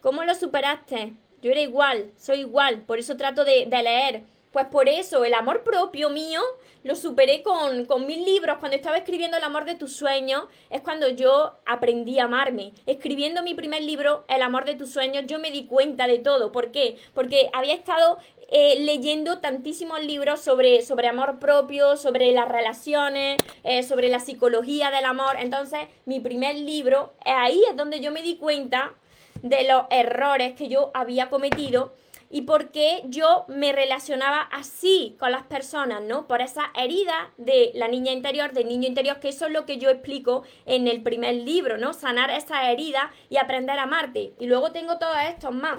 [0.00, 1.12] ¿Cómo lo superaste?
[1.42, 4.24] Yo era igual, soy igual, por eso trato de leer.
[4.54, 6.40] Pues por eso, el amor propio mío
[6.84, 8.58] lo superé con, con mil libros.
[8.60, 12.72] Cuando estaba escribiendo El amor de tus sueños, es cuando yo aprendí a amarme.
[12.86, 16.52] Escribiendo mi primer libro, El amor de tus sueños, yo me di cuenta de todo.
[16.52, 16.98] ¿Por qué?
[17.14, 23.82] Porque había estado eh, leyendo tantísimos libros sobre, sobre amor propio, sobre las relaciones, eh,
[23.82, 25.34] sobre la psicología del amor.
[25.40, 28.94] Entonces, mi primer libro, ahí es donde yo me di cuenta
[29.42, 31.92] de los errores que yo había cometido
[32.34, 36.26] y por qué yo me relacionaba así con las personas, ¿no?
[36.26, 39.78] Por esa herida de la niña interior, del niño interior, que eso es lo que
[39.78, 41.92] yo explico en el primer libro, ¿no?
[41.92, 44.32] Sanar esa herida y aprender a amarte.
[44.40, 45.78] Y luego tengo todos estos más.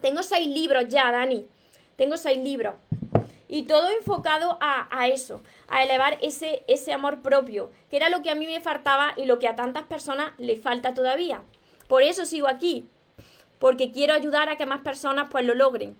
[0.00, 1.48] Tengo seis libros ya, Dani.
[1.96, 2.76] Tengo seis libros.
[3.48, 8.22] Y todo enfocado a, a, eso, a elevar ese, ese amor propio, que era lo
[8.22, 11.42] que a mí me faltaba y lo que a tantas personas le falta todavía.
[11.88, 12.88] Por eso sigo aquí,
[13.66, 15.96] porque quiero ayudar a que más personas pues lo logren.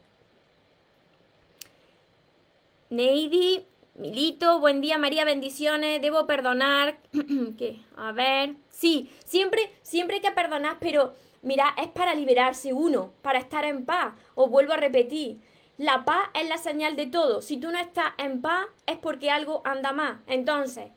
[2.90, 6.98] Neidi, Milito, buen día María, bendiciones, debo perdonar.
[7.59, 7.81] ¿Qué?
[7.96, 13.40] A ver, sí, siempre, siempre hay que perdonar, pero mira, es para liberarse uno, para
[13.40, 14.14] estar en paz.
[14.37, 15.40] Os vuelvo a repetir,
[15.76, 17.42] la paz es la señal de todo.
[17.42, 20.20] Si tú no estás en paz es porque algo anda más.
[20.29, 20.92] Entonces,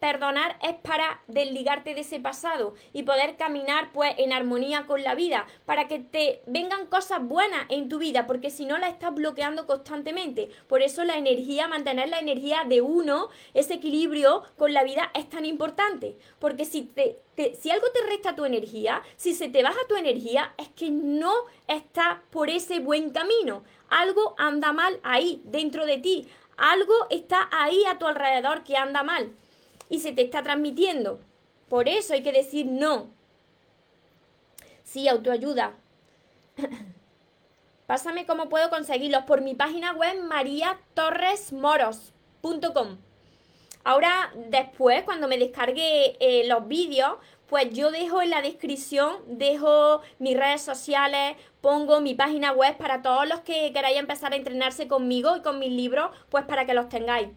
[0.00, 5.14] Perdonar es para desligarte de ese pasado y poder caminar pues en armonía con la
[5.14, 9.14] vida, para que te vengan cosas buenas en tu vida, porque si no la estás
[9.14, 10.48] bloqueando constantemente.
[10.68, 15.28] Por eso la energía, mantener la energía de uno, ese equilibrio con la vida es
[15.28, 17.18] tan importante, porque si te,
[17.60, 21.32] si algo te resta tu energía, si se te baja tu energía, es que no
[21.68, 23.64] estás por ese buen camino.
[23.90, 26.26] Algo anda mal ahí, dentro de ti.
[26.56, 29.34] Algo está ahí a tu alrededor que anda mal
[29.90, 31.20] y se te está transmitiendo.
[31.68, 33.10] Por eso hay que decir no.
[34.84, 35.74] Sí, autoayuda.
[37.86, 42.96] Pásame cómo puedo conseguirlos por mi página web mariatorresmoros.com.
[43.82, 47.14] Ahora, después, cuando me descargue eh, los vídeos,
[47.48, 53.02] pues yo dejo en la descripción, dejo mis redes sociales, pongo mi página web para
[53.02, 56.74] todos los que queráis empezar a entrenarse conmigo y con mis libros, pues para que
[56.74, 57.30] los tengáis.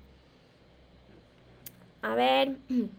[2.04, 2.58] A ver.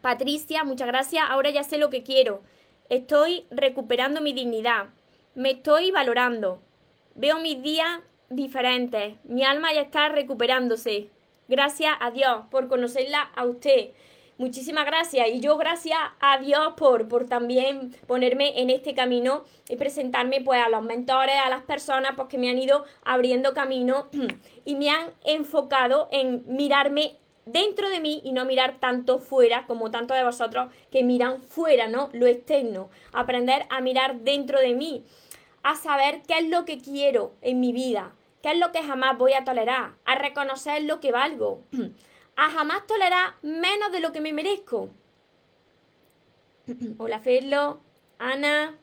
[0.00, 1.24] Patricia, muchas gracias.
[1.28, 2.42] Ahora ya sé lo que quiero.
[2.88, 4.86] Estoy recuperando mi dignidad.
[5.34, 6.62] Me estoy valorando.
[7.16, 9.16] Veo mis días diferentes.
[9.24, 11.10] Mi alma ya está recuperándose.
[11.48, 13.90] Gracias a Dios por conocerla a usted.
[14.38, 19.76] Muchísimas gracias y yo gracias a Dios por, por también ponerme en este camino y
[19.76, 24.08] presentarme pues a los mentores, a las personas pues, que me han ido abriendo camino
[24.66, 29.90] y me han enfocado en mirarme dentro de mí y no mirar tanto fuera como
[29.90, 32.10] tanto de vosotros que miran fuera, ¿no?
[32.12, 32.90] Lo externo.
[33.14, 35.02] Aprender a mirar dentro de mí,
[35.62, 39.16] a saber qué es lo que quiero en mi vida, qué es lo que jamás
[39.16, 41.62] voy a tolerar, a reconocer lo que valgo.
[42.36, 44.90] a jamás tolerar menos de lo que me merezco.
[46.98, 47.80] Hola, Ferlo,
[48.18, 48.78] Ana.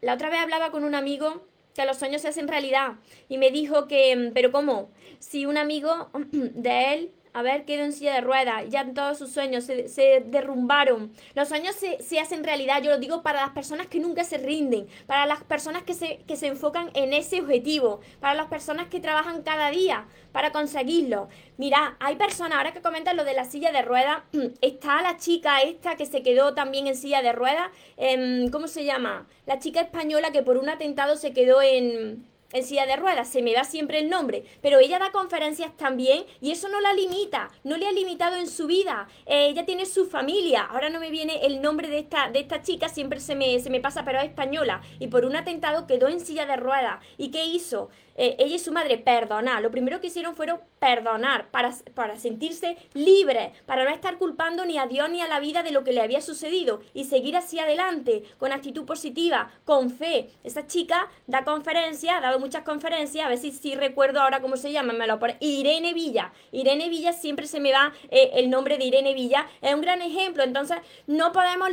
[0.00, 2.94] La otra vez hablaba con un amigo que los sueños se hacen realidad
[3.28, 4.90] y me dijo que, pero ¿cómo?
[5.18, 9.32] Si un amigo de él a ver, quedó en silla de ruedas, ya todos sus
[9.32, 11.12] sueños se, derrumbaron.
[11.34, 14.86] Los sueños se, hacen realidad, yo lo digo para las personas que nunca se rinden,
[15.06, 19.00] para las personas que se, que se enfocan en ese objetivo, para las personas que
[19.00, 21.28] trabajan cada día para conseguirlo.
[21.58, 24.22] Mira, hay personas, ahora que comentan lo de la silla de ruedas,
[24.60, 28.84] está la chica esta que se quedó también en silla de ruedas, em, ¿cómo se
[28.84, 29.26] llama?
[29.46, 33.42] La chica española que por un atentado se quedó en en silla de ruedas, se
[33.42, 37.50] me da siempre el nombre, pero ella da conferencias también y eso no la limita,
[37.64, 39.08] no le ha limitado en su vida.
[39.26, 42.62] Eh, ella tiene su familia, ahora no me viene el nombre de esta, de esta
[42.62, 46.08] chica, siempre se me, se me pasa, pero es española, y por un atentado quedó
[46.08, 47.04] en silla de ruedas.
[47.18, 47.90] ¿Y qué hizo?
[48.16, 49.62] Eh, ella y su madre perdonar.
[49.62, 54.78] Lo primero que hicieron fueron perdonar para, para sentirse libres, para no estar culpando ni
[54.78, 57.64] a Dios ni a la vida de lo que le había sucedido y seguir hacia
[57.64, 60.30] adelante con actitud positiva, con fe.
[60.44, 64.56] Esa chica da conferencias, ha dado muchas conferencias, a ver si, si recuerdo ahora cómo
[64.56, 65.36] se llama, me lo pone.
[65.40, 66.32] Irene Villa.
[66.52, 69.46] Irene Villa siempre se me va eh, el nombre de Irene Villa.
[69.60, 70.44] Es un gran ejemplo.
[70.44, 71.70] Entonces, no podemos,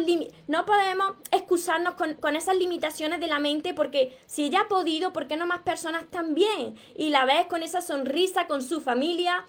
[0.47, 5.13] no podemos excusarnos con, con esas limitaciones de la mente porque si ella ha podido,
[5.13, 6.30] ¿por qué no más personas también?
[6.33, 9.45] Bien y la ves con esa sonrisa con su familia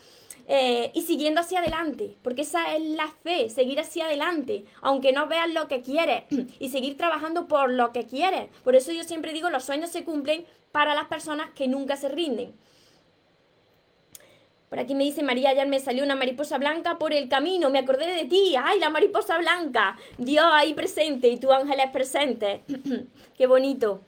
[0.49, 5.29] eh, y siguiendo hacia adelante, porque esa es la fe, seguir hacia adelante, aunque no
[5.29, 6.25] veas lo que quieres
[6.59, 8.49] y seguir trabajando por lo que quieres.
[8.65, 12.09] Por eso yo siempre digo, los sueños se cumplen para las personas que nunca se
[12.09, 12.55] rinden.
[14.69, 17.81] Por aquí me dice María, ayer me salió una mariposa blanca por el camino, me
[17.81, 22.63] acordé de ti, ay, la mariposa blanca, Dios ahí presente y tu ángel es presente.
[23.37, 24.01] Qué bonito.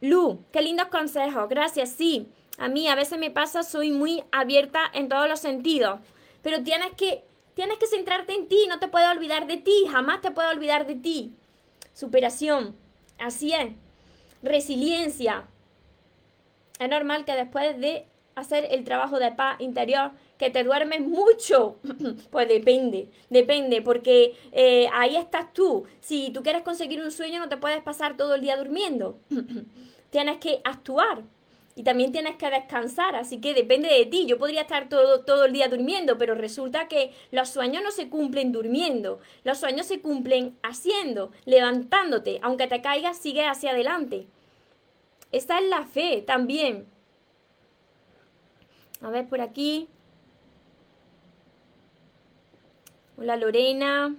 [0.00, 2.28] Lu, qué lindos consejos, gracias, sí.
[2.58, 6.00] A mí a veces me pasa, soy muy abierta en todos los sentidos,
[6.42, 10.20] pero tienes que, tienes que centrarte en ti, no te puedes olvidar de ti, jamás
[10.20, 11.34] te puedes olvidar de ti.
[11.92, 12.76] Superación,
[13.18, 13.72] así es.
[14.42, 15.46] Resiliencia.
[16.78, 21.76] Es normal que después de hacer el trabajo de paz interior, que te duermes mucho.
[22.30, 25.84] pues depende, depende, porque eh, ahí estás tú.
[26.00, 29.18] Si tú quieres conseguir un sueño, no te puedes pasar todo el día durmiendo.
[30.10, 31.22] tienes que actuar
[31.76, 34.26] y también tienes que descansar, así que depende de ti.
[34.26, 38.08] Yo podría estar todo, todo el día durmiendo, pero resulta que los sueños no se
[38.08, 44.26] cumplen durmiendo, los sueños se cumplen haciendo, levantándote, aunque te caigas, sigue hacia adelante.
[45.32, 46.86] Esta es la fe también.
[49.00, 49.88] A ver por aquí.
[53.16, 54.16] Hola Lorena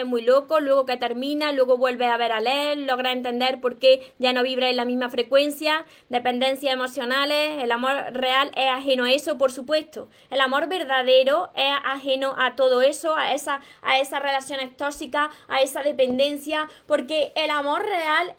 [0.00, 3.78] es muy loco, luego que termina, luego vuelve a ver a leer, logra entender por
[3.78, 9.04] qué ya no vibra en la misma frecuencia, dependencias emocionales, el amor real es ajeno
[9.04, 10.08] a eso, por supuesto.
[10.30, 15.60] El amor verdadero es ajeno a todo eso, a, esa, a esas relaciones tóxicas, a
[15.60, 18.34] esa dependencia, porque el amor real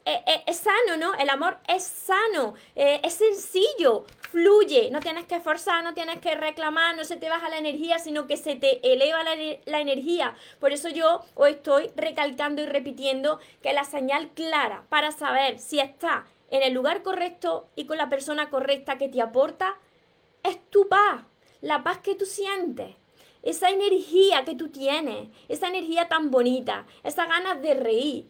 [0.45, 1.13] es, sano, ¿no?
[1.15, 6.35] El amor es sano, eh, es sencillo, fluye, no tienes que esforzar, no tienes que
[6.35, 9.31] reclamar, no se te baja la energía, sino que se te eleva la,
[9.65, 10.35] la energía.
[10.59, 15.79] Por eso yo hoy estoy recalcando y repitiendo que la señal clara para saber si
[15.79, 19.77] está en el lugar correcto y con la persona correcta que te aporta
[20.43, 21.23] es tu paz,
[21.61, 22.95] la paz que tú sientes,
[23.43, 28.27] esa energía que tú tienes, esa energía tan bonita, esa ganas de reír.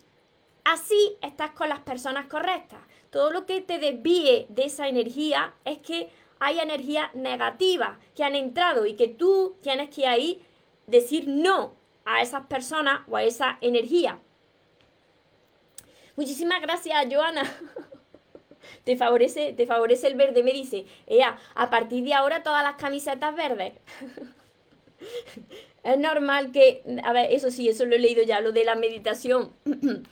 [0.64, 2.80] Así estás con las personas correctas.
[3.10, 6.10] Todo lo que te desvíe de esa energía es que
[6.40, 10.46] hay energía negativa que han entrado y que tú tienes que ahí
[10.86, 14.20] decir no a esas personas o a esa energía.
[16.16, 17.44] Muchísimas gracias, Joana.
[18.84, 20.86] te favorece, te favorece el verde, me dice.
[21.08, 23.74] Ella, a partir de ahora todas las camisetas verdes.
[25.84, 28.76] es normal que, a ver, eso sí, eso lo he leído ya, lo de la
[28.76, 29.54] meditación.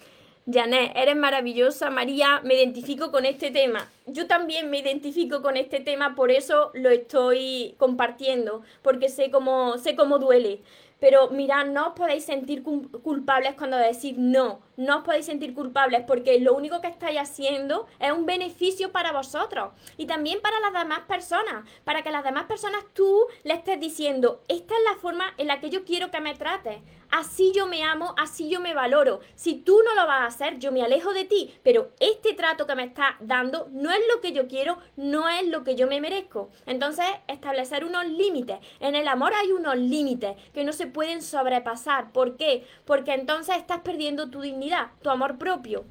[0.50, 1.90] Janet, eres maravillosa.
[1.90, 3.92] María, me identifico con este tema.
[4.06, 9.78] Yo también me identifico con este tema, por eso lo estoy compartiendo, porque sé cómo,
[9.78, 10.62] sé cómo duele.
[11.00, 14.62] Pero mirad, no os podéis sentir culpables cuando decís no.
[14.78, 19.12] No os podéis sentir culpables porque lo único que estáis haciendo es un beneficio para
[19.12, 21.68] vosotros y también para las demás personas.
[21.84, 25.60] Para que las demás personas tú le estés diciendo, esta es la forma en la
[25.60, 26.78] que yo quiero que me trates
[27.12, 29.20] así yo me amo, así yo me valoro.
[29.36, 32.68] Si tú no lo vas a hacer, yo me alejo de ti, pero este trato
[32.68, 35.88] que me estás dando no es lo que yo quiero, no es lo que yo
[35.88, 36.50] me merezco.
[36.66, 38.60] Entonces, establecer unos límites.
[38.80, 42.12] En el amor hay unos límites que no se pueden sobrepasar.
[42.12, 42.66] ¿Por qué?
[42.86, 45.86] Porque entonces estás perdiendo tu dignidad, tu amor propio.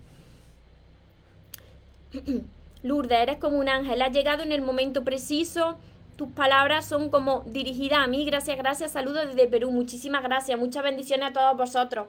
[2.82, 5.78] Lourdes, eres como un ángel, has llegado en el momento preciso
[6.16, 8.24] tus palabras son como dirigidas a mí.
[8.24, 8.92] Gracias, gracias.
[8.92, 9.70] Saludos desde Perú.
[9.70, 10.58] Muchísimas gracias.
[10.58, 12.08] Muchas bendiciones a todos vosotros.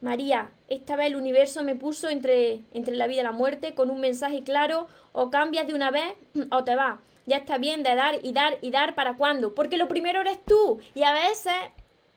[0.00, 3.90] María, esta vez el universo me puso entre, entre la vida y la muerte con
[3.90, 4.88] un mensaje claro.
[5.12, 6.14] O cambias de una vez
[6.50, 6.98] o te vas.
[7.26, 9.54] Ya está bien de dar y dar y dar para cuándo.
[9.54, 10.80] Porque lo primero eres tú.
[10.94, 11.52] Y a veces,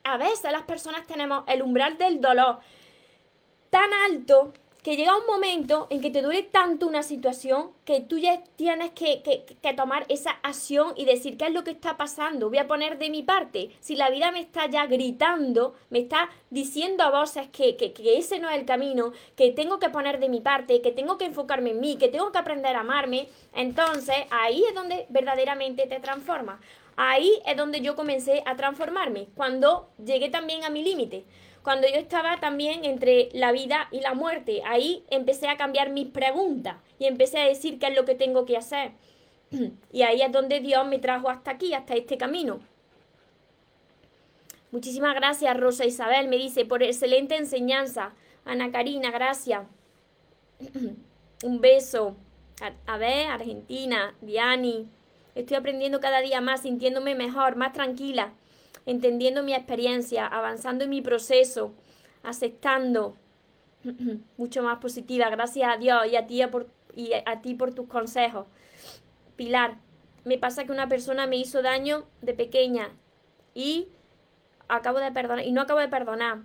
[0.03, 2.59] a veces las personas tenemos el umbral del dolor
[3.75, 4.53] tan alto
[4.85, 8.91] que llega un momento en que te duele tanto una situación que tú ya tienes
[8.91, 9.23] que,
[9.75, 12.49] tomar esa acción y decir qué es lo que está pasando.
[12.49, 13.71] Voy a poner de mi parte.
[13.79, 18.37] Si la vida me está ya gritando, me está diciendo a voces que, que, ese
[18.37, 21.71] no es el camino, que tengo que poner de mi parte, que tengo que enfocarme
[21.71, 26.61] en mí, que tengo que aprender a amarme, entonces ahí es donde verdaderamente te transforma.
[26.95, 31.25] Ahí es donde yo comencé a transformarme, cuando llegué también a mi límite
[31.65, 34.61] cuando yo estaba también entre la vida y la muerte.
[34.65, 38.45] Ahí empecé a cambiar mis preguntas y empecé a decir qué es lo que tengo
[38.45, 38.91] que hacer.
[39.91, 42.59] Y ahí es donde Dios me trajo hasta aquí, hasta este camino.
[44.69, 46.27] Muchísimas gracias, Rosa Isabel.
[46.27, 48.13] Me dice, por excelente enseñanza.
[48.43, 49.63] Ana Karina, gracias.
[51.43, 52.15] Un beso.
[52.85, 54.87] A, ver, Argentina, Diani.
[55.33, 58.33] Estoy aprendiendo cada día más, sintiéndome mejor, más tranquila
[58.85, 61.73] entendiendo mi experiencia, avanzando en mi proceso,
[62.23, 63.17] aceptando,
[64.37, 65.29] mucho más positiva.
[65.29, 68.47] Gracias a Dios y a ti por, y a ti por tus consejos.
[69.35, 69.77] Pilar,
[70.23, 72.91] me pasa que una persona me hizo daño de pequeña
[73.53, 73.89] y
[74.67, 76.39] acabo de perdonar y no acabo de perdonar.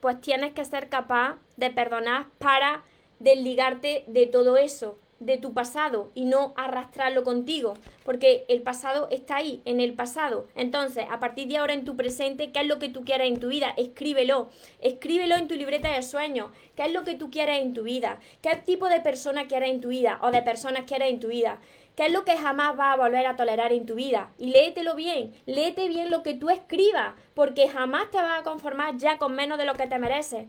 [0.00, 2.84] Pues tienes que ser capaz de perdonar para
[3.18, 9.36] desligarte de todo eso de tu pasado y no arrastrarlo contigo, porque el pasado está
[9.36, 10.46] ahí, en el pasado.
[10.54, 13.40] Entonces, a partir de ahora en tu presente, ¿qué es lo que tú quieres en
[13.40, 13.72] tu vida?
[13.76, 14.50] Escríbelo,
[14.80, 18.18] escríbelo en tu libreta de sueños, ¿qué es lo que tú quieres en tu vida?
[18.42, 21.58] ¿Qué tipo de persona quieres en tu vida o de personas quieres en tu vida?
[21.96, 24.30] ¿Qué es lo que jamás va a volver a tolerar en tu vida?
[24.38, 28.96] Y léetelo bien, léete bien lo que tú escribas, porque jamás te vas a conformar
[28.98, 30.46] ya con menos de lo que te mereces.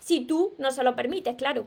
[0.00, 1.66] Si tú no se lo permites, claro.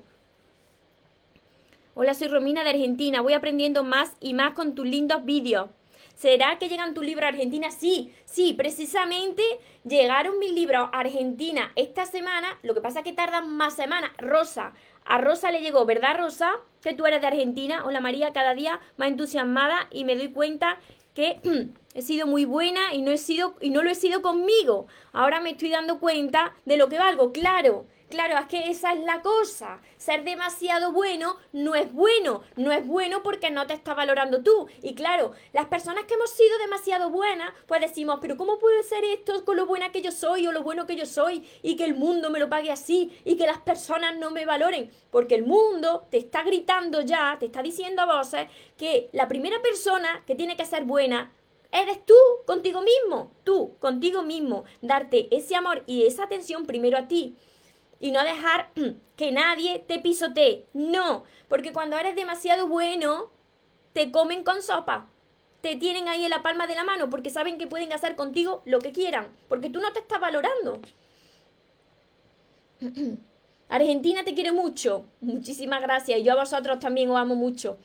[2.01, 3.19] Hola, soy Romina de Argentina.
[3.19, 5.69] Voy aprendiendo más y más con tus lindos vídeos.
[6.15, 7.71] ¿Será que llegan tus libros a Argentina?
[7.71, 9.43] Sí, sí, precisamente
[9.83, 12.57] llegaron mis libros a Argentina esta semana.
[12.63, 14.11] Lo que pasa es que tardan más semanas.
[14.17, 14.71] Rosa,
[15.03, 16.53] a Rosa le llegó, ¿verdad, Rosa?
[16.81, 17.83] Que tú eres de Argentina.
[17.85, 20.79] Hola, María, cada día más entusiasmada y me doy cuenta
[21.13, 21.41] que
[21.95, 24.87] he sido muy buena y no, he sido, y no lo he sido conmigo.
[25.11, 27.87] Ahora me estoy dando cuenta de lo que valgo, claro.
[28.09, 29.79] Claro, es que esa es la cosa.
[29.97, 32.41] Ser demasiado bueno no es bueno.
[32.55, 34.67] No es bueno porque no te está valorando tú.
[34.81, 39.03] Y claro, las personas que hemos sido demasiado buenas, pues decimos, pero ¿cómo puede ser
[39.03, 41.85] esto con lo buena que yo soy o lo bueno que yo soy y que
[41.85, 44.89] el mundo me lo pague así y que las personas no me valoren?
[45.11, 49.61] Porque el mundo te está gritando ya, te está diciendo a voces que la primera
[49.61, 51.31] persona que tiene que ser buena
[51.71, 52.15] Eres tú
[52.47, 57.37] contigo mismo, tú contigo mismo, darte ese amor y esa atención primero a ti
[57.99, 58.71] y no dejar
[59.15, 60.65] que nadie te pisotee.
[60.73, 63.31] No, porque cuando eres demasiado bueno,
[63.93, 65.07] te comen con sopa.
[65.61, 68.61] Te tienen ahí en la palma de la mano porque saben que pueden hacer contigo
[68.65, 70.79] lo que quieran, porque tú no te estás valorando.
[73.69, 75.05] Argentina te quiere mucho.
[75.19, 76.23] Muchísimas gracias.
[76.23, 77.77] Yo a vosotros también os amo mucho.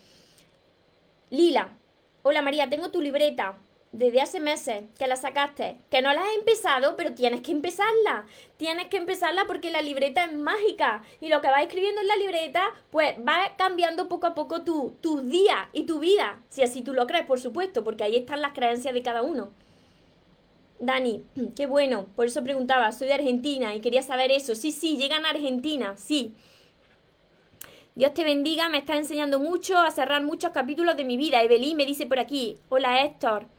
[1.30, 1.76] Lila.
[2.22, 3.58] Hola María, tengo tu libreta
[3.94, 8.26] desde hace meses que la sacaste, que no la has empezado, pero tienes que empezarla.
[8.56, 12.16] Tienes que empezarla porque la libreta es mágica y lo que vas escribiendo en la
[12.16, 16.82] libreta, pues va cambiando poco a poco tu, tus días y tu vida, si así
[16.82, 19.52] tú lo crees, por supuesto, porque ahí están las creencias de cada uno.
[20.80, 21.22] Dani,
[21.56, 24.56] qué bueno, por eso preguntaba, soy de Argentina y quería saber eso.
[24.56, 26.34] Sí, sí, llegan a Argentina, sí.
[27.94, 31.44] Dios te bendiga, me está enseñando mucho a cerrar muchos capítulos de mi vida.
[31.44, 33.53] Evelyn me dice por aquí, hola Héctor.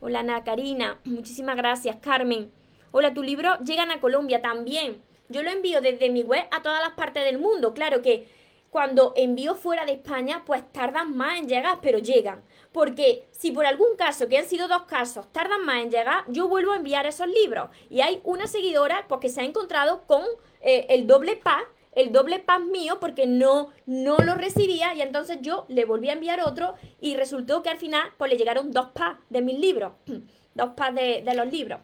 [0.00, 1.96] Hola Ana Karina, muchísimas gracias.
[1.96, 2.52] Carmen,
[2.92, 5.02] hola, tu libro llegan a Colombia también.
[5.28, 7.74] Yo lo envío desde mi web a todas las partes del mundo.
[7.74, 8.28] Claro que
[8.70, 12.44] cuando envío fuera de España, pues tardan más en llegar, pero llegan.
[12.70, 16.46] Porque si por algún caso, que han sido dos casos, tardan más en llegar, yo
[16.46, 17.68] vuelvo a enviar esos libros.
[17.90, 20.22] Y hay una seguidora porque se ha encontrado con
[20.60, 21.68] eh, el doble pack,
[21.98, 24.94] el doble pack mío, porque no, no lo recibía.
[24.94, 28.38] Y entonces yo le volví a enviar otro y resultó que al final pues le
[28.38, 29.92] llegaron dos packs de mis libros.
[30.54, 31.80] dos packs de, de los libros.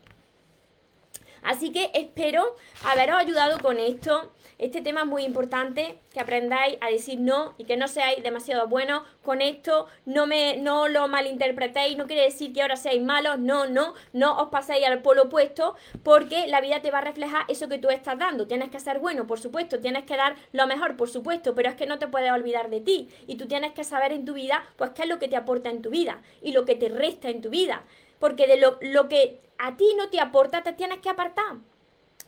[1.43, 2.45] Así que espero
[2.85, 4.33] haberos ayudado con esto.
[4.59, 8.69] Este tema es muy importante, que aprendáis a decir no y que no seáis demasiado
[8.69, 13.39] buenos con esto, no, me, no lo malinterpretéis, no quiere decir que ahora seáis malos,
[13.39, 15.75] no, no, no os paséis al polo opuesto,
[16.05, 18.47] porque la vida te va a reflejar eso que tú estás dando.
[18.47, 21.75] Tienes que ser bueno, por supuesto, tienes que dar lo mejor, por supuesto, pero es
[21.75, 24.65] que no te puedes olvidar de ti y tú tienes que saber en tu vida,
[24.77, 27.29] pues qué es lo que te aporta en tu vida y lo que te resta
[27.29, 27.83] en tu vida,
[28.21, 31.57] porque de lo, lo que a ti no te aporta, te tienes que apartar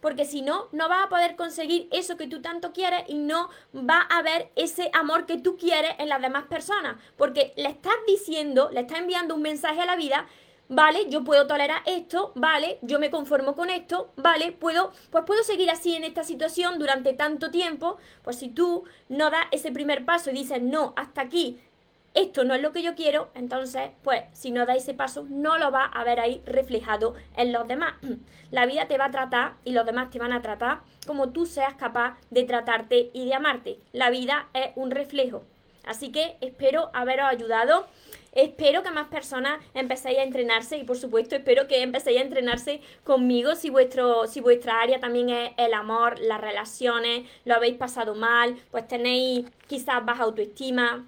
[0.06, 3.50] porque si no, no vas a poder conseguir eso que tú tanto quieres y no
[3.74, 7.96] va a haber ese amor que tú quieres en las demás personas, porque le estás
[8.06, 10.28] diciendo, le estás enviando un mensaje a la vida
[10.68, 15.42] vale, yo puedo tolerar esto, vale, yo me conformo con esto, vale, puedo, pues puedo
[15.42, 20.04] seguir así en esta situación durante tanto tiempo, pues si tú no das ese primer
[20.04, 21.60] paso y dices, no, hasta aquí,
[22.16, 25.58] esto no es lo que yo quiero, entonces, pues, si no da ese paso, no
[25.58, 27.94] lo va a ver ahí reflejado en los demás.
[28.50, 31.46] La vida te va a tratar y los demás te van a tratar como tú
[31.46, 33.78] seas capaz de tratarte y de amarte.
[33.92, 35.42] La vida es un reflejo.
[35.84, 37.86] Así que espero haberos ayudado.
[38.32, 42.80] Espero que más personas empecéis a entrenarse y por supuesto espero que empecéis a entrenarse
[43.02, 48.14] conmigo si vuestro si vuestra área también es el amor, las relaciones, lo habéis pasado
[48.14, 51.06] mal, pues tenéis quizás baja autoestima,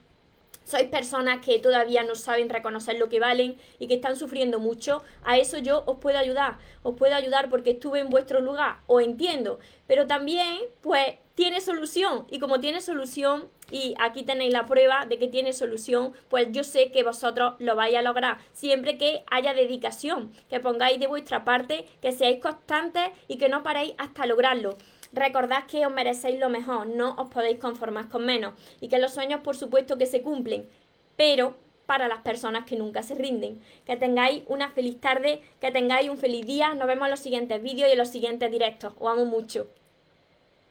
[0.68, 5.02] sois personas que todavía no saben reconocer lo que valen y que están sufriendo mucho,
[5.24, 6.58] a eso yo os puedo ayudar.
[6.82, 9.60] Os puedo ayudar porque estuve en vuestro lugar, o entiendo.
[9.86, 12.26] Pero también, pues, tiene solución.
[12.30, 16.64] Y como tiene solución, y aquí tenéis la prueba de que tiene solución, pues yo
[16.64, 18.38] sé que vosotros lo vais a lograr.
[18.52, 23.62] Siempre que haya dedicación, que pongáis de vuestra parte, que seáis constantes y que no
[23.62, 24.76] paréis hasta lograrlo.
[25.12, 29.14] Recordad que os merecéis lo mejor, no os podéis conformar con menos y que los
[29.14, 30.68] sueños por supuesto que se cumplen,
[31.16, 31.56] pero
[31.88, 33.62] para las personas que nunca se rinden.
[33.86, 36.74] Que tengáis una feliz tarde, que tengáis un feliz día.
[36.74, 38.92] Nos vemos en los siguientes vídeos y en los siguientes directos.
[38.98, 39.68] Os amo mucho.